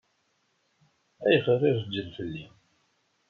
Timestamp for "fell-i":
2.17-2.45